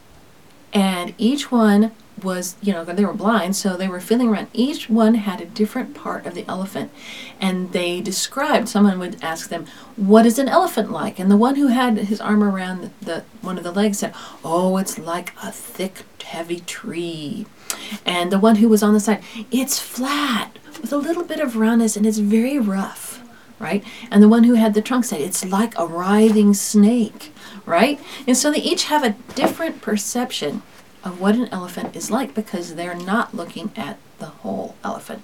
and 0.73 1.15
each 1.19 1.51
one 1.51 1.93
was, 2.23 2.57
you 2.63 2.73
know, 2.73 2.85
they 2.85 3.05
were 3.05 3.13
blind, 3.13 3.57
so 3.57 3.77
they 3.77 3.89
were 3.89 4.01
feeling 4.01 4.29
around. 4.29 4.49
Each 4.53 4.89
one 4.89 5.15
had 5.15 5.41
a 5.41 5.47
different 5.47 5.95
part 5.95 6.27
of 6.27 6.35
the 6.35 6.45
elephant, 6.49 6.91
and 7.41 7.73
they 7.73 8.01
described. 8.01 8.69
Someone 8.69 8.99
would 8.99 9.17
ask 9.23 9.49
them, 9.49 9.67
"What 9.97 10.27
is 10.27 10.39
an 10.39 10.49
elephant 10.49 10.91
like?" 10.91 11.19
And 11.19 11.31
the 11.31 11.37
one 11.37 11.57
who 11.57 11.69
had 11.69 11.99
his 11.99 12.21
arm 12.21 12.43
around 12.43 12.83
the, 12.83 12.91
the 13.05 13.25
one 13.43 13.59
of 13.59 13.65
the 13.65 13.73
legs 13.73 13.99
said, 13.99 14.15
"Oh, 14.45 14.77
it's 14.77 14.99
like 14.99 15.33
a 15.43 15.51
thick, 15.51 16.05
heavy 16.23 16.61
tree." 16.61 17.47
And 18.07 18.31
the 18.31 18.39
one 18.39 18.57
who 18.57 18.69
was 18.69 18.83
on 18.83 18.95
the 18.95 19.01
side, 19.01 19.23
"It's 19.51 19.79
flat 19.79 20.59
with 20.81 20.93
a 20.93 20.97
little 20.97 21.25
bit 21.25 21.41
of 21.41 21.57
roundness, 21.57 21.97
and 21.97 22.07
it's 22.07 22.19
very 22.19 22.59
rough." 22.59 23.21
Right? 23.59 23.85
And 24.11 24.23
the 24.23 24.29
one 24.29 24.45
who 24.45 24.55
had 24.55 24.75
the 24.75 24.83
trunk 24.83 25.05
said, 25.05 25.21
"It's 25.21 25.45
like 25.45 25.79
a 25.79 25.87
writhing 25.87 26.55
snake." 26.55 27.33
Right? 27.67 27.99
And 28.27 28.37
so 28.37 28.51
they 28.51 28.59
each 28.59 28.85
have 28.85 29.03
a 29.03 29.17
different 29.35 29.81
perception 29.81 30.63
of 31.05 31.21
what 31.21 31.37
an 31.37 31.49
elephant 31.53 31.95
is 31.95 32.11
like 32.11 32.35
because 32.35 32.75
they're 32.75 32.95
not 32.95 33.35
looking 33.35 33.71
at 33.77 33.99
the 34.19 34.27
whole 34.27 34.75
elephant. 34.83 35.23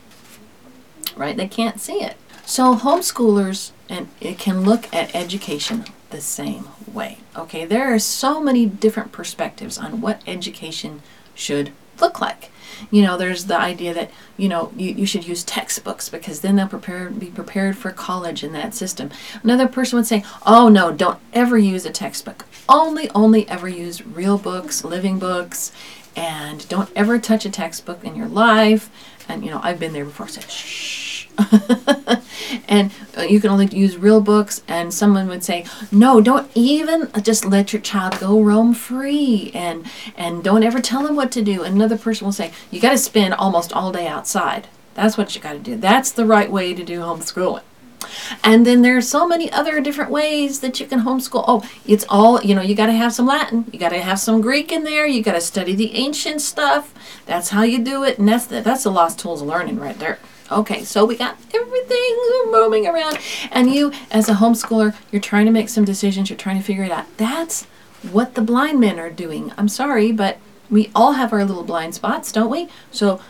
Right? 1.17 1.37
They 1.37 1.49
can't 1.49 1.81
see 1.81 2.03
it. 2.03 2.17
So 2.45 2.77
homeschoolers 2.77 3.73
and 3.89 4.09
it 4.21 4.39
can 4.39 4.63
look 4.63 4.93
at 4.95 5.15
education 5.15 5.85
the 6.11 6.21
same 6.21 6.69
way. 6.93 7.19
Okay, 7.37 7.65
there 7.65 7.93
are 7.93 7.99
so 7.99 8.41
many 8.41 8.67
different 8.67 9.13
perspectives 9.13 9.79
on 9.79 10.01
what 10.01 10.23
education 10.27 11.03
should 11.35 11.73
look 12.01 12.21
like. 12.21 12.51
You 12.91 13.03
know, 13.03 13.17
there's 13.17 13.45
the 13.45 13.57
idea 13.57 13.95
that, 13.95 14.11
you 14.37 14.49
know, 14.49 14.73
you, 14.77 14.91
you 14.93 15.07
should 15.07 15.27
use 15.27 15.45
textbooks 15.45 16.09
because 16.09 16.41
then 16.41 16.57
they'll 16.57 16.69
prepare 16.69 17.09
be 17.11 17.27
prepared 17.27 17.77
for 17.77 17.91
college 17.91 18.43
in 18.43 18.53
that 18.53 18.75
system. 18.75 19.11
Another 19.43 19.69
person 19.69 19.97
would 19.97 20.07
say, 20.07 20.25
oh 20.45 20.69
no, 20.69 20.91
don't 20.91 21.21
ever 21.33 21.57
use 21.57 21.87
a 21.87 21.91
textbook. 21.91 22.47
Only, 22.69 23.09
only 23.11 23.49
ever 23.49 23.69
use 23.69 24.05
real 24.05 24.39
books, 24.39 24.85
living 24.85 25.19
books, 25.19 25.73
and 26.17 26.69
don't 26.69 26.91
ever 26.97 27.19
touch 27.19 27.45
a 27.45 27.51
textbook 27.51 28.05
in 28.05 28.17
your 28.17 28.29
life. 28.29 28.91
And, 29.29 29.45
you 29.45 29.51
know, 29.51 29.61
I've 29.63 29.79
been 29.79 29.93
there 29.93 30.05
before, 30.05 30.29
so 30.29 30.41
shh. 30.41 31.10
and 32.69 32.93
uh, 33.17 33.23
you 33.23 33.41
can 33.41 33.51
only 33.51 33.67
use 33.67 33.97
real 33.97 34.21
books 34.21 34.63
and 34.69 34.93
someone 34.93 35.29
would 35.29 35.45
say 35.45 35.65
no 35.91 36.21
don't 36.21 36.51
even 36.55 37.11
just 37.23 37.45
let 37.45 37.73
your 37.73 37.83
child 37.83 38.19
go 38.19 38.41
roam 38.41 38.75
free 38.75 39.51
and 39.55 39.87
and 40.17 40.45
don't 40.45 40.63
ever 40.63 40.81
tell 40.81 41.03
them 41.03 41.17
what 41.17 41.33
to 41.33 41.43
do 41.43 41.63
and 41.63 41.75
another 41.75 41.99
person 41.99 42.25
will 42.25 42.33
say 42.33 42.53
you 42.71 42.81
got 42.81 42.91
to 42.91 42.99
spend 42.99 43.35
almost 43.35 43.73
all 43.73 43.93
day 43.93 44.07
outside 44.07 44.69
that's 44.95 45.17
what 45.17 45.35
you 45.35 45.41
got 45.41 45.53
to 45.53 45.59
do 45.59 45.77
that's 45.77 46.11
the 46.11 46.25
right 46.25 46.51
way 46.51 46.75
to 46.75 46.85
do 46.85 47.01
homeschooling 47.01 47.63
and 48.43 48.67
then 48.67 48.83
there's 48.83 49.09
so 49.09 49.27
many 49.27 49.51
other 49.53 49.81
different 49.81 50.11
ways 50.11 50.61
that 50.61 50.81
you 50.81 50.87
can 50.87 51.01
homeschool. 51.01 51.45
Oh, 51.47 51.69
it's 51.87 52.05
all, 52.09 52.41
you 52.43 52.55
know, 52.55 52.63
you 52.63 52.75
got 52.75 52.87
to 52.87 52.93
have 52.93 53.13
some 53.13 53.27
Latin. 53.27 53.67
You 53.73 53.79
got 53.79 53.91
to 53.91 54.01
have 54.01 54.19
some 54.19 54.41
Greek 54.41 54.73
in 54.73 54.85
there. 54.85 55.07
You 55.07 55.23
got 55.23 55.35
to 55.35 55.41
study 55.41 55.75
the 55.75 55.95
ancient 55.95 56.41
stuff. 56.41 56.95
That's 57.27 57.51
how 57.51 57.63
you 57.63 57.79
do 57.79 58.03
it. 58.05 58.19
And 58.19 58.29
that's 58.29 58.47
the, 58.47 58.61
that's 58.63 58.85
the 58.85 58.91
lost 58.91 59.19
tools 59.19 59.43
of 59.43 59.49
learning 59.49 59.79
right 59.79 59.99
there. 59.99 60.19
Okay, 60.51 60.83
so 60.85 61.05
we 61.05 61.17
got 61.17 61.37
everything 61.55 62.19
roaming 62.53 62.87
around. 62.87 63.19
And 63.53 63.73
you, 63.73 63.93
as 64.11 64.29
a 64.29 64.35
homeschooler, 64.35 64.97
you're 65.13 65.23
trying 65.23 65.47
to 65.47 65.53
make 65.53 65.69
some 65.69 65.85
decisions. 65.85 66.29
You're 66.29 66.37
trying 66.37 66.59
to 66.59 66.65
figure 66.65 66.85
it 66.85 66.91
out. 66.91 67.07
That's 67.17 67.65
what 68.11 68.35
the 68.35 68.43
blind 68.43 68.81
men 68.81 68.99
are 68.99 69.11
doing. 69.11 69.53
I'm 69.57 69.69
sorry, 69.69 70.11
but 70.11 70.39
we 70.69 70.91
all 70.95 71.13
have 71.13 71.33
our 71.33 71.45
little 71.45 71.63
blind 71.63 71.95
spots, 71.95 72.33
don't 72.33 72.51
we? 72.51 72.69
So 72.91 73.21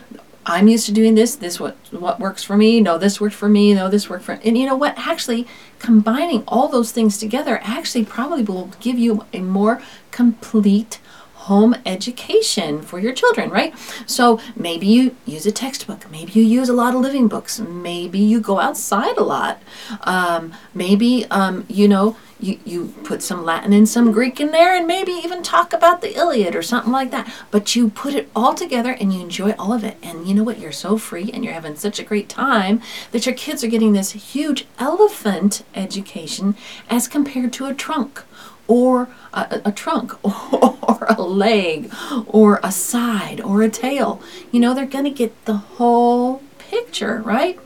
I'm 0.45 0.67
used 0.67 0.87
to 0.87 0.91
doing 0.91 1.13
this. 1.13 1.35
This 1.35 1.59
what 1.59 1.77
what 1.91 2.19
works 2.19 2.43
for 2.43 2.57
me. 2.57 2.81
No, 2.81 2.97
this 2.97 3.21
worked 3.21 3.35
for 3.35 3.49
me. 3.49 3.73
No, 3.73 3.87
this 3.87 4.09
worked 4.09 4.23
for. 4.23 4.39
And 4.43 4.57
you 4.57 4.65
know 4.65 4.75
what? 4.75 4.97
Actually, 4.97 5.47
combining 5.77 6.43
all 6.47 6.67
those 6.67 6.91
things 6.91 7.17
together 7.17 7.59
actually 7.63 8.05
probably 8.05 8.43
will 8.43 8.71
give 8.79 8.97
you 8.97 9.25
a 9.33 9.41
more 9.41 9.81
complete 10.09 10.99
home 11.47 11.75
education 11.85 12.81
for 12.83 12.99
your 12.99 13.13
children, 13.13 13.49
right? 13.49 13.73
So 14.05 14.39
maybe 14.55 14.85
you 14.85 15.15
use 15.25 15.45
a 15.45 15.51
textbook, 15.51 16.09
maybe 16.11 16.33
you 16.33 16.43
use 16.43 16.69
a 16.69 16.73
lot 16.73 16.93
of 16.93 17.01
living 17.01 17.27
books, 17.27 17.59
maybe 17.59 18.19
you 18.19 18.39
go 18.39 18.59
outside 18.59 19.17
a 19.17 19.23
lot, 19.23 19.61
um, 20.01 20.53
maybe 20.73 21.25
um, 21.31 21.65
you 21.67 21.87
know 21.87 22.15
you, 22.41 22.59
you 22.65 22.93
put 23.03 23.21
some 23.21 23.45
Latin 23.45 23.71
and 23.71 23.87
some 23.87 24.11
Greek 24.11 24.39
in 24.39 24.51
there, 24.51 24.75
and 24.75 24.87
maybe 24.87 25.11
even 25.11 25.43
talk 25.43 25.73
about 25.73 26.01
the 26.01 26.15
Iliad 26.15 26.55
or 26.55 26.61
something 26.61 26.91
like 26.91 27.11
that. 27.11 27.31
But 27.51 27.75
you 27.75 27.89
put 27.89 28.13
it 28.13 28.29
all 28.35 28.53
together 28.53 28.91
and 28.91 29.13
you 29.13 29.21
enjoy 29.21 29.51
all 29.53 29.71
of 29.71 29.83
it. 29.83 29.97
And 30.01 30.27
you 30.27 30.33
know 30.33 30.43
what? 30.43 30.59
You're 30.59 30.71
so 30.71 30.97
free 30.97 31.29
and 31.31 31.43
you're 31.43 31.53
having 31.53 31.75
such 31.75 31.99
a 31.99 32.03
great 32.03 32.29
time 32.29 32.81
that 33.11 33.25
your 33.25 33.35
kids 33.35 33.63
are 33.63 33.67
getting 33.67 33.93
this 33.93 34.11
huge 34.11 34.65
elephant 34.79 35.63
education 35.75 36.55
as 36.89 37.07
compared 37.07 37.53
to 37.53 37.67
a 37.67 37.73
trunk 37.73 38.23
or 38.71 39.09
a, 39.33 39.61
a, 39.65 39.71
trunk 39.73 40.13
or 40.23 41.05
a 41.09 41.21
leg 41.21 41.91
or 42.25 42.61
a 42.63 42.71
side 42.71 43.41
or 43.41 43.61
a 43.61 43.69
tail. 43.69 44.21
You 44.49 44.61
know, 44.61 44.73
they're 44.73 44.85
going 44.85 45.03
to 45.03 45.09
get 45.09 45.43
the 45.43 45.57
whole 45.57 46.41
picture, 46.57 47.21
right? 47.25 47.59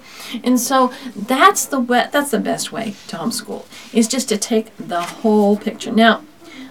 And 0.44 0.60
so 0.60 0.92
that's 1.16 1.68
the 1.68 1.80
that's 2.12 2.32
the 2.32 2.40
best 2.40 2.72
way 2.72 2.96
to 3.10 3.18
homeschool 3.18 3.66
is 3.94 4.08
just 4.08 4.28
to 4.30 4.38
take 4.40 4.76
the 4.78 5.02
whole 5.02 5.58
picture. 5.58 5.92
Now, 5.92 6.24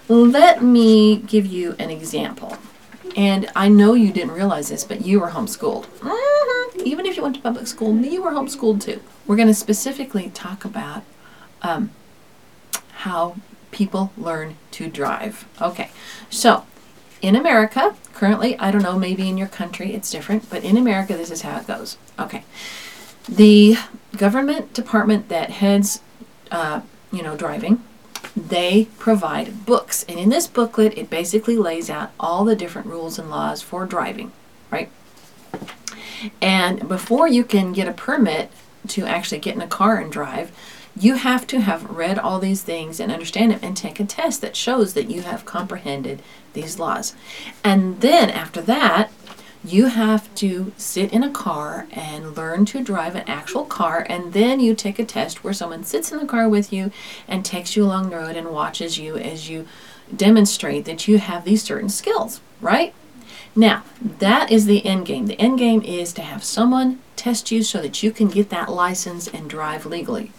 let 0.09 0.65
me 0.65 1.19
give 1.19 1.47
you 1.47 1.77
an 1.79 1.91
example. 1.91 2.59
And 3.15 3.49
I 3.55 3.69
know 3.69 3.95
you 3.95 4.11
didn't 4.11 4.33
realize 4.33 4.69
this, 4.71 4.83
but 4.83 5.07
you 5.07 5.21
were 5.21 5.29
homeschooled. 5.29 5.87
Mm-hmm. 6.01 6.81
Even 6.85 7.07
if 7.07 7.17
you 7.17 7.23
went 7.23 7.37
to 7.37 7.41
public 7.41 7.69
school, 7.69 7.95
you 7.95 8.21
were 8.21 8.33
homeschooled 8.33 8.83
too. 8.83 9.01
We're 9.29 9.37
going 9.37 9.47
to 9.47 9.55
specifically 9.55 10.31
talk 10.35 10.65
about 10.65 11.05
um, 11.63 11.93
how 13.05 13.37
people 13.75 14.13
learn 14.17 14.57
to 14.71 14.89
drive. 14.89 15.47
Okay, 15.61 15.91
so 16.31 16.65
in 17.21 17.37
America, 17.37 17.95
currently, 18.15 18.59
I 18.59 18.71
don't 18.71 18.83
know, 18.83 18.99
maybe 18.99 19.29
in 19.29 19.37
your 19.37 19.49
country 19.49 19.93
it's 19.93 20.11
different, 20.11 20.49
but 20.49 20.65
in 20.65 20.77
America, 20.77 21.15
this 21.17 21.31
is 21.31 21.43
how 21.43 21.59
it 21.59 21.67
goes. 21.67 21.99
Okay, 22.19 22.45
the 23.29 23.77
government 24.17 24.73
department 24.73 25.29
that 25.29 25.51
heads, 25.51 26.01
uh, 26.51 26.81
you 27.13 27.23
know, 27.23 27.37
driving, 27.37 27.83
they 28.37 28.87
provide 28.99 29.67
books. 29.67 30.05
And 30.09 30.19
in 30.19 30.29
this 30.29 30.47
booklet, 30.47 30.97
it 30.97 31.11
basically 31.11 31.57
lays 31.57 31.91
out 31.91 32.13
all 32.19 32.45
the 32.45 32.57
different 32.57 32.89
rules 32.89 33.19
and 33.19 33.31
laws 33.31 33.63
for 33.63 33.87
driving, 33.87 34.33
right? 34.71 34.91
And 36.41 36.89
before 36.89 37.29
you 37.29 37.45
can 37.45 37.73
get 37.73 37.89
a 37.89 37.93
permit 37.93 38.51
to 38.89 39.05
actually 39.05 39.41
get 39.41 39.55
in 39.55 39.63
a 39.63 39.67
car 39.67 39.97
and 39.97 40.11
drive, 40.11 40.53
you 40.97 41.15
have 41.17 41.47
to 41.49 41.61
have 41.61 41.91
read 41.91 42.19
all 42.19 42.39
these 42.39 42.63
things 42.63 43.01
and 43.01 43.11
understand 43.11 43.51
them 43.51 43.61
and 43.63 43.77
take 43.77 43.99
a 43.99 44.05
test 44.05 44.41
that 44.41 44.57
shows 44.57 44.95
that 44.95 45.11
you 45.11 45.23
have 45.23 45.45
comprehended 45.45 46.23
these 46.53 46.79
laws. 46.79 47.15
And 47.65 48.01
then 48.01 48.31
after 48.31 48.61
that, 48.63 49.11
you 49.65 49.87
have 49.87 50.33
to 50.35 50.73
sit 50.77 51.13
in 51.13 51.23
a 51.23 51.31
car 51.31 51.87
and 51.91 52.37
learn 52.37 52.67
to 52.67 52.85
drive 52.85 53.17
an 53.17 53.25
actual 53.27 53.65
car 53.65 54.07
and 54.09 54.35
then 54.35 54.61
you 54.61 54.75
take 54.75 54.99
a 54.99 55.05
test 55.05 55.43
where 55.43 55.55
someone 55.55 55.83
sits 55.85 56.13
in 56.13 56.19
the 56.19 56.27
car 56.27 56.49
with 56.49 56.71
you 56.73 56.91
and 57.27 57.45
takes 57.45 57.75
you 57.75 57.85
along 57.85 58.11
the 58.11 58.17
road 58.17 58.37
and 58.37 58.51
watches 58.51 58.99
you 58.99 59.17
as 59.17 59.49
you 59.49 59.67
demonstrate 60.15 60.85
that 60.85 61.09
you 61.09 61.17
have 61.17 61.45
these 61.45 61.63
certain 61.63 61.89
skills 61.89 62.43
right? 62.61 62.93
Now 63.57 63.85
that 64.03 64.51
is 64.51 64.67
the 64.67 64.85
end 64.85 65.07
game. 65.07 65.27
The 65.27 65.41
end 65.41 65.59
game 65.59 65.81
is 65.81 66.13
to 66.15 66.23
have 66.23 66.45
someone 66.45 67.01
test 67.17 67.51
you 67.51 67.63
so 67.63 67.81
that 67.81 68.03
you 68.03 68.11
can 68.11 68.29
get 68.29 68.51
that 68.51 68.69
license 68.69 69.29
and 69.29 69.49
drive 69.49 69.87
legally 69.87 70.31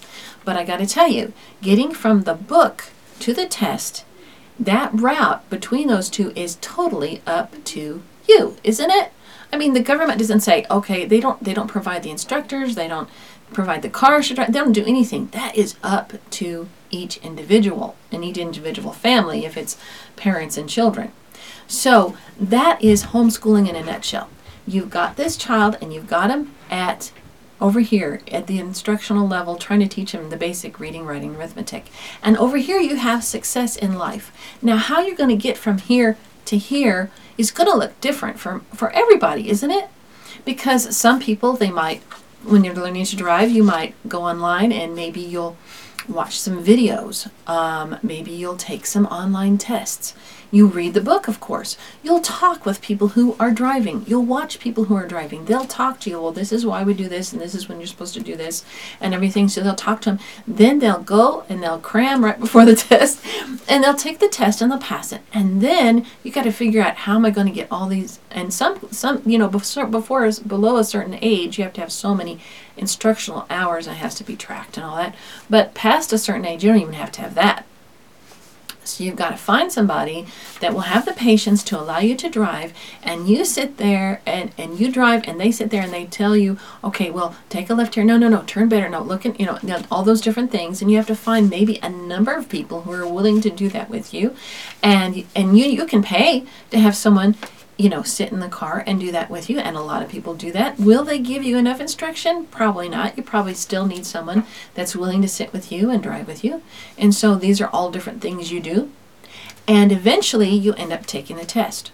but 0.45 0.55
i 0.55 0.63
got 0.63 0.77
to 0.77 0.85
tell 0.85 1.09
you 1.09 1.33
getting 1.61 1.91
from 1.91 2.21
the 2.21 2.33
book 2.33 2.85
to 3.19 3.33
the 3.33 3.45
test 3.45 4.05
that 4.59 4.91
route 4.93 5.47
between 5.49 5.87
those 5.87 6.09
two 6.09 6.31
is 6.35 6.57
totally 6.61 7.21
up 7.27 7.61
to 7.65 8.01
you, 8.27 8.55
isn't 8.63 8.89
it? 8.89 9.11
I 9.51 9.57
mean, 9.57 9.73
the 9.73 9.81
government 9.81 10.19
doesn't 10.19 10.41
say, 10.41 10.65
okay, 10.71 11.05
they 11.05 11.19
don't 11.19 11.43
they 11.43 11.53
don't 11.53 11.67
provide 11.67 12.03
the 12.03 12.09
instructors, 12.09 12.75
they 12.75 12.87
don't 12.87 13.09
provide 13.53 13.81
the 13.81 13.89
cars, 13.89 14.29
they 14.29 14.45
don't 14.45 14.71
do 14.71 14.85
anything. 14.85 15.27
That 15.27 15.55
is 15.55 15.75
up 15.83 16.13
to 16.31 16.67
each 16.89 17.17
individual 17.17 17.95
and 18.11 18.23
each 18.23 18.37
individual 18.37 18.93
family 18.93 19.45
if 19.45 19.57
it's 19.57 19.77
parents 20.15 20.57
and 20.57 20.69
children. 20.69 21.11
So 21.67 22.15
that 22.39 22.81
is 22.81 23.05
homeschooling 23.05 23.69
in 23.69 23.75
a 23.75 23.83
nutshell. 23.83 24.29
You've 24.67 24.89
got 24.89 25.15
this 25.15 25.37
child 25.37 25.77
and 25.81 25.93
you've 25.93 26.07
got 26.07 26.31
him 26.31 26.55
at 26.69 27.11
over 27.61 27.79
here 27.79 28.21
at 28.31 28.47
the 28.47 28.59
instructional 28.59 29.27
level 29.27 29.55
trying 29.55 29.79
to 29.79 29.87
teach 29.87 30.11
him 30.11 30.29
the 30.29 30.37
basic 30.37 30.79
reading, 30.79 31.05
writing, 31.05 31.35
arithmetic. 31.35 31.85
And 32.21 32.37
over 32.37 32.57
here 32.57 32.79
you 32.79 32.97
have 32.97 33.23
success 33.23 33.75
in 33.75 33.97
life. 33.97 34.31
Now 34.61 34.77
how 34.77 35.01
you're 35.01 35.15
going 35.15 35.29
to 35.29 35.35
get 35.35 35.57
from 35.57 35.77
here 35.77 36.17
to 36.45 36.57
here 36.57 37.11
is 37.37 37.51
going 37.51 37.69
to 37.69 37.77
look 37.77 37.99
different 38.01 38.39
for, 38.39 38.61
for 38.73 38.91
everybody, 38.91 39.49
isn't 39.49 39.71
it? 39.71 39.89
Because 40.43 40.95
some 40.95 41.19
people, 41.19 41.53
they 41.53 41.71
might, 41.71 42.01
when 42.43 42.63
you're 42.63 42.75
learning 42.75 43.05
to 43.05 43.15
drive, 43.15 43.49
you 43.49 43.63
might 43.63 43.95
go 44.07 44.23
online 44.23 44.71
and 44.71 44.95
maybe 44.95 45.21
you'll 45.21 45.57
watch 46.07 46.39
some 46.39 46.63
videos. 46.63 47.29
Um, 47.47 47.97
maybe 48.01 48.31
you'll 48.31 48.57
take 48.57 48.85
some 48.85 49.05
online 49.07 49.57
tests. 49.57 50.13
You 50.51 50.67
read 50.67 50.93
the 50.93 51.01
book, 51.01 51.27
of 51.27 51.39
course. 51.39 51.75
You'll 52.03 52.21
talk 52.21 52.65
with 52.65 52.81
people 52.81 53.09
who 53.09 53.35
are 53.39 53.51
driving. 53.51 54.05
You'll 54.07 54.25
watch 54.25 54.59
people 54.59 54.85
who 54.85 54.95
are 54.95 55.07
driving. 55.07 55.45
They'll 55.45 55.65
talk 55.65 55.99
to 56.01 56.09
you. 56.09 56.21
Well, 56.21 56.31
this 56.31 56.51
is 56.51 56.65
why 56.65 56.83
we 56.83 56.93
do 56.93 57.09
this, 57.09 57.33
and 57.33 57.41
this 57.41 57.55
is 57.55 57.67
when 57.67 57.79
you're 57.79 57.87
supposed 57.87 58.13
to 58.13 58.21
do 58.21 58.35
this, 58.35 58.63
and 59.01 59.13
everything. 59.13 59.49
So 59.49 59.61
they'll 59.61 59.75
talk 59.75 60.01
to 60.01 60.11
them. 60.11 60.19
Then 60.47 60.79
they'll 60.79 61.01
go 61.01 61.43
and 61.49 61.61
they'll 61.61 61.79
cram 61.79 62.23
right 62.23 62.39
before 62.45 62.63
the 62.63 62.75
test, 62.75 63.21
and 63.67 63.83
they'll 63.83 63.95
take 63.95 64.19
the 64.19 64.29
test 64.29 64.61
and 64.61 64.71
they'll 64.71 64.79
pass 64.79 65.11
it. 65.11 65.21
And 65.33 65.61
then 65.61 66.05
you 66.23 66.31
got 66.31 66.43
to 66.43 66.51
figure 66.51 66.81
out 66.81 66.95
how 66.95 67.15
am 67.15 67.25
I 67.25 67.31
going 67.31 67.47
to 67.47 67.53
get 67.53 67.67
all 67.69 67.87
these. 67.87 68.19
And 68.31 68.53
some, 68.53 68.79
some, 68.91 69.23
you 69.25 69.37
know, 69.37 69.47
before, 69.49 69.87
before 69.87 70.31
below 70.47 70.77
a 70.77 70.83
certain 70.83 71.17
age, 71.21 71.57
you 71.57 71.63
have 71.63 71.73
to 71.73 71.81
have 71.81 71.91
so 71.91 72.15
many 72.15 72.39
instructional 72.77 73.45
hours 73.49 73.87
and 73.87 73.95
it 73.95 73.99
has 73.99 74.15
to 74.15 74.23
be 74.23 74.35
tracked 74.35 74.77
and 74.77 74.85
all 74.85 74.95
that. 74.97 75.15
But 75.49 75.73
past 75.95 76.11
a 76.11 76.17
certain 76.17 76.45
age, 76.45 76.61
you 76.61 76.69
don't 76.69 76.81
even 76.81 76.93
have 76.93 77.09
to 77.09 77.21
have 77.21 77.35
that. 77.35 77.65
So 78.83 79.01
you've 79.03 79.15
got 79.15 79.29
to 79.29 79.37
find 79.37 79.71
somebody 79.71 80.27
that 80.59 80.73
will 80.73 80.81
have 80.81 81.05
the 81.05 81.13
patience 81.13 81.63
to 81.63 81.79
allow 81.79 81.99
you 81.99 82.15
to 82.17 82.29
drive, 82.29 82.73
and 83.01 83.29
you 83.29 83.45
sit 83.45 83.77
there 83.77 84.21
and, 84.25 84.51
and 84.57 84.77
you 84.77 84.91
drive, 84.91 85.25
and 85.25 85.39
they 85.39 85.51
sit 85.51 85.69
there 85.69 85.81
and 85.81 85.93
they 85.93 86.05
tell 86.05 86.35
you, 86.35 86.59
okay, 86.83 87.09
well, 87.09 87.33
take 87.47 87.69
a 87.69 87.73
left 87.73 87.95
here. 87.95 88.03
No, 88.03 88.17
no, 88.17 88.27
no, 88.27 88.43
turn 88.45 88.67
better. 88.67 88.89
No, 88.89 89.01
look 89.01 89.25
at, 89.25 89.39
you 89.39 89.45
know, 89.45 89.57
all 89.89 90.03
those 90.03 90.19
different 90.19 90.51
things. 90.51 90.81
And 90.81 90.91
you 90.91 90.97
have 90.97 91.07
to 91.07 91.15
find 91.15 91.49
maybe 91.49 91.79
a 91.81 91.89
number 91.89 92.33
of 92.33 92.49
people 92.49 92.81
who 92.81 92.91
are 92.91 93.07
willing 93.07 93.39
to 93.41 93.49
do 93.49 93.69
that 93.69 93.89
with 93.89 94.13
you. 94.13 94.35
And, 94.83 95.23
and 95.33 95.57
you, 95.57 95.65
you 95.65 95.85
can 95.85 96.03
pay 96.03 96.45
to 96.71 96.77
have 96.77 96.95
someone 96.95 97.37
you 97.77 97.89
know, 97.89 98.03
sit 98.03 98.31
in 98.31 98.39
the 98.39 98.47
car 98.47 98.83
and 98.87 98.99
do 98.99 99.11
that 99.11 99.29
with 99.29 99.49
you. 99.49 99.59
And 99.59 99.75
a 99.75 99.81
lot 99.81 100.01
of 100.01 100.09
people 100.09 100.33
do 100.33 100.51
that. 100.53 100.79
Will 100.79 101.03
they 101.03 101.19
give 101.19 101.43
you 101.43 101.57
enough 101.57 101.81
instruction? 101.81 102.45
Probably 102.45 102.87
not. 102.89 103.17
You 103.17 103.23
probably 103.23 103.53
still 103.53 103.85
need 103.85 104.05
someone 104.05 104.45
that's 104.75 104.95
willing 104.95 105.21
to 105.21 105.27
sit 105.27 105.51
with 105.51 105.71
you 105.71 105.89
and 105.89 106.01
drive 106.01 106.27
with 106.27 106.43
you. 106.43 106.61
And 106.97 107.13
so 107.13 107.35
these 107.35 107.59
are 107.59 107.67
all 107.67 107.91
different 107.91 108.21
things 108.21 108.51
you 108.51 108.59
do. 108.61 108.91
And 109.67 109.91
eventually 109.91 110.49
you 110.49 110.73
end 110.75 110.93
up 110.93 111.05
taking 111.05 111.35
the 111.37 111.45
test. 111.45 111.91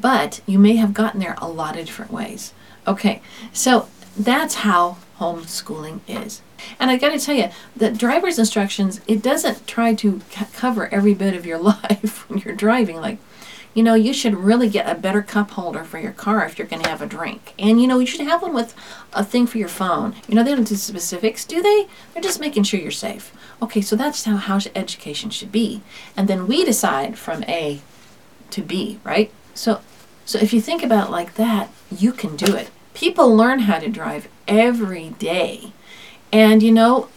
but 0.00 0.40
you 0.46 0.58
may 0.58 0.76
have 0.76 0.94
gotten 0.94 1.18
there 1.20 1.36
a 1.38 1.48
lot 1.48 1.76
of 1.78 1.86
different 1.86 2.12
ways. 2.12 2.52
Okay, 2.86 3.20
so 3.52 3.88
that's 4.16 4.56
how 4.56 4.98
homeschooling 5.18 6.00
is. 6.06 6.42
And 6.78 6.90
I 6.90 6.96
got 6.96 7.10
to 7.10 7.18
tell 7.18 7.34
you, 7.34 7.48
the 7.76 7.90
driver's 7.90 8.38
instructions, 8.38 9.00
it 9.06 9.22
doesn't 9.22 9.66
try 9.66 9.94
to 9.94 10.20
c- 10.30 10.44
cover 10.52 10.92
every 10.92 11.14
bit 11.14 11.34
of 11.34 11.46
your 11.46 11.58
life 11.72 12.28
when 12.28 12.40
you're 12.40 12.54
driving. 12.54 12.96
Like, 13.00 13.18
you 13.74 13.82
know, 13.82 13.94
you 13.94 14.12
should 14.12 14.34
really 14.34 14.68
get 14.68 14.88
a 14.88 14.98
better 14.98 15.22
cup 15.22 15.52
holder 15.52 15.84
for 15.84 15.98
your 15.98 16.12
car 16.12 16.44
if 16.44 16.58
you're 16.58 16.66
going 16.66 16.82
to 16.82 16.88
have 16.88 17.02
a 17.02 17.06
drink. 17.06 17.54
And, 17.58 17.80
you 17.80 17.86
know, 17.86 17.98
you 17.98 18.06
should 18.06 18.26
have 18.26 18.42
one 18.42 18.54
with 18.54 18.74
a 19.12 19.24
thing 19.24 19.46
for 19.46 19.58
your 19.58 19.68
phone. 19.68 20.14
You 20.26 20.34
know, 20.34 20.42
they 20.42 20.54
don't 20.54 20.66
do 20.66 20.76
specifics, 20.76 21.44
do 21.44 21.62
they? 21.62 21.86
They're 22.12 22.22
just 22.22 22.40
making 22.40 22.64
sure 22.64 22.80
you're 22.80 22.90
safe. 22.90 23.32
Okay, 23.62 23.80
so 23.80 23.96
that's 23.96 24.24
how, 24.24 24.36
how 24.36 24.58
education 24.74 25.30
should 25.30 25.52
be. 25.52 25.82
And 26.16 26.28
then 26.28 26.46
we 26.46 26.64
decide 26.64 27.18
from 27.18 27.44
A 27.44 27.80
to 28.50 28.62
B, 28.62 28.98
right? 29.04 29.30
So, 29.54 29.80
so 30.24 30.38
if 30.38 30.52
you 30.52 30.60
think 30.60 30.82
about 30.82 31.10
like 31.10 31.34
that, 31.34 31.70
you 31.90 32.12
can 32.12 32.36
do 32.36 32.54
it. 32.54 32.70
People 32.94 33.34
learn 33.34 33.60
how 33.60 33.78
to 33.78 33.88
drive 33.88 34.28
every 34.46 35.10
day. 35.10 35.72
And 36.32 36.62
you 36.62 36.72
know, 36.72 37.08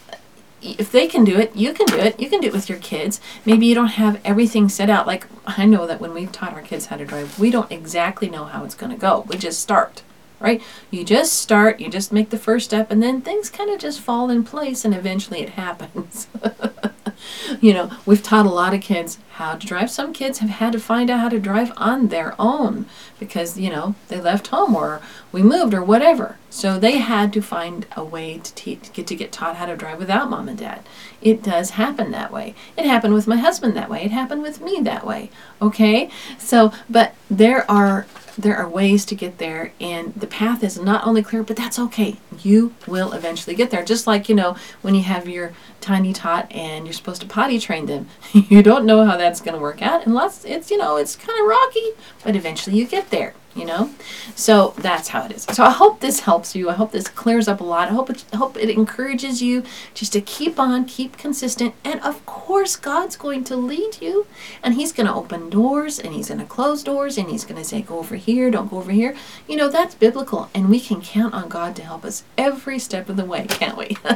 if 0.62 0.92
they 0.92 1.06
can 1.06 1.24
do 1.24 1.38
it, 1.38 1.54
you 1.56 1.72
can 1.72 1.86
do 1.86 1.96
it. 1.98 2.18
You 2.20 2.30
can 2.30 2.40
do 2.40 2.46
it 2.48 2.52
with 2.52 2.68
your 2.68 2.78
kids. 2.78 3.20
Maybe 3.44 3.66
you 3.66 3.74
don't 3.74 3.88
have 3.88 4.20
everything 4.24 4.68
set 4.68 4.88
out. 4.88 5.06
Like 5.06 5.26
I 5.46 5.66
know 5.66 5.86
that 5.86 6.00
when 6.00 6.14
we've 6.14 6.32
taught 6.32 6.54
our 6.54 6.62
kids 6.62 6.86
how 6.86 6.96
to 6.96 7.04
drive, 7.04 7.38
we 7.38 7.50
don't 7.50 7.70
exactly 7.70 8.30
know 8.30 8.44
how 8.44 8.64
it's 8.64 8.74
going 8.74 8.92
to 8.92 8.98
go. 8.98 9.24
We 9.28 9.36
just 9.36 9.60
start, 9.60 10.02
right? 10.42 10.60
You 10.90 11.04
just 11.04 11.34
start, 11.34 11.80
you 11.80 11.88
just 11.88 12.12
make 12.12 12.30
the 12.30 12.38
first 12.38 12.66
step, 12.66 12.90
and 12.90 13.02
then 13.02 13.20
things 13.20 13.48
kind 13.48 13.70
of 13.70 13.78
just 13.78 14.00
fall 14.00 14.28
in 14.28 14.44
place, 14.44 14.84
and 14.84 14.94
eventually 14.94 15.40
it 15.40 15.50
happens. 15.50 16.26
you 17.60 17.72
know, 17.72 17.90
we've 18.04 18.22
taught 18.22 18.46
a 18.46 18.50
lot 18.50 18.74
of 18.74 18.80
kids 18.80 19.18
how 19.32 19.54
to 19.54 19.66
drive. 19.66 19.90
Some 19.90 20.12
kids 20.12 20.38
have 20.38 20.50
had 20.50 20.72
to 20.72 20.80
find 20.80 21.10
out 21.10 21.20
how 21.20 21.28
to 21.28 21.38
drive 21.38 21.72
on 21.76 22.08
their 22.08 22.34
own 22.38 22.86
because, 23.18 23.58
you 23.58 23.70
know, 23.70 23.94
they 24.08 24.20
left 24.20 24.48
home 24.48 24.74
or 24.74 25.00
we 25.30 25.42
moved 25.42 25.74
or 25.74 25.82
whatever. 25.82 26.36
So 26.50 26.78
they 26.78 26.98
had 26.98 27.32
to 27.32 27.42
find 27.42 27.86
a 27.96 28.04
way 28.04 28.38
to, 28.38 28.54
te- 28.54 28.80
get 28.92 29.06
to 29.06 29.14
get 29.14 29.32
taught 29.32 29.56
how 29.56 29.66
to 29.66 29.76
drive 29.76 29.98
without 29.98 30.30
mom 30.30 30.48
and 30.48 30.58
dad. 30.58 30.82
It 31.20 31.42
does 31.42 31.70
happen 31.70 32.10
that 32.10 32.32
way. 32.32 32.54
It 32.76 32.84
happened 32.84 33.14
with 33.14 33.26
my 33.26 33.36
husband 33.36 33.76
that 33.76 33.90
way. 33.90 34.04
It 34.04 34.10
happened 34.10 34.42
with 34.42 34.60
me 34.60 34.80
that 34.82 35.06
way. 35.06 35.30
Okay? 35.60 36.10
So, 36.38 36.72
but 36.90 37.14
there 37.30 37.70
are 37.70 38.06
there 38.36 38.56
are 38.56 38.68
ways 38.68 39.04
to 39.06 39.14
get 39.14 39.38
there 39.38 39.72
and 39.80 40.14
the 40.14 40.26
path 40.26 40.62
is 40.64 40.78
not 40.78 41.06
only 41.06 41.22
clear 41.22 41.42
but 41.42 41.56
that's 41.56 41.78
okay. 41.78 42.16
You 42.42 42.74
will 42.86 43.12
eventually 43.12 43.54
get 43.54 43.70
there 43.70 43.84
just 43.84 44.06
like 44.06 44.28
you 44.28 44.34
know 44.34 44.56
when 44.82 44.94
you 44.94 45.02
have 45.02 45.28
your 45.28 45.52
tiny 45.82 46.12
tot 46.12 46.50
and 46.50 46.86
you're 46.86 46.92
supposed 46.94 47.20
to 47.20 47.26
potty 47.26 47.58
train 47.58 47.86
them. 47.86 48.08
You 48.52 48.62
don't 48.62 48.84
know 48.84 49.04
how 49.04 49.16
that's 49.16 49.40
going 49.40 49.54
to 49.54 49.60
work 49.60 49.82
out 49.82 50.06
unless 50.06 50.44
it's 50.44 50.70
you 50.70 50.76
know 50.76 50.96
it's 50.96 51.16
kind 51.16 51.38
of 51.40 51.46
rocky 51.46 51.90
but 52.22 52.36
eventually 52.36 52.76
you 52.76 52.86
get 52.86 53.10
there 53.10 53.34
you 53.54 53.64
know? 53.64 53.90
So 54.34 54.74
that's 54.78 55.08
how 55.08 55.26
it 55.26 55.32
is. 55.32 55.42
So 55.44 55.64
i 55.64 55.70
hope 55.70 56.00
this 56.00 56.20
helps 56.20 56.54
you. 56.54 56.70
I 56.70 56.74
hope 56.74 56.92
this 56.92 57.08
clears 57.08 57.48
up 57.48 57.60
a 57.60 57.64
lot. 57.64 57.88
I 57.88 57.92
hope 57.92 58.10
it 58.10 58.24
hope 58.34 58.56
it 58.56 58.70
encourages 58.70 59.42
you 59.42 59.64
just 59.94 60.12
to 60.14 60.20
keep 60.20 60.58
on 60.58 60.84
keep 60.84 61.16
consistent 61.16 61.74
and 61.84 62.00
of 62.00 62.24
course 62.26 62.76
god's 62.76 63.16
going 63.16 63.44
to 63.44 63.56
lead 63.56 64.00
you 64.00 64.26
and 64.62 64.74
he's 64.74 64.92
going 64.92 65.06
to 65.06 65.14
open 65.14 65.50
doors 65.50 65.98
and 65.98 66.14
he's 66.14 66.28
going 66.28 66.40
to 66.40 66.46
close 66.46 66.82
doors 66.82 67.18
and 67.18 67.30
he's 67.30 67.44
going 67.44 67.60
to 67.60 67.64
say 67.68 67.82
go 67.82 67.98
over 67.98 68.16
here 68.16 68.50
don't 68.50 68.70
go 68.70 68.78
over 68.78 68.92
here. 68.92 69.14
You 69.46 69.56
know 69.56 69.68
that's 69.68 69.94
biblical 69.94 70.50
and 70.54 70.70
we 70.70 70.80
can 70.80 71.00
count 71.00 71.34
on 71.34 71.48
god 71.48 71.76
to 71.76 71.82
help 71.82 72.04
us 72.04 72.24
every 72.38 72.78
step 72.78 73.08
of 73.08 73.16
the 73.16 73.24
way 73.24 73.46
can't 73.46 73.76
we? 73.76 73.96